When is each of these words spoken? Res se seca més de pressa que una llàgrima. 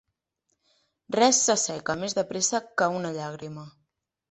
Res 1.15 1.41
se 1.49 1.57
seca 1.65 1.97
més 2.05 2.17
de 2.21 2.25
pressa 2.33 2.65
que 2.83 2.91
una 2.99 3.15
llàgrima. 3.21 3.71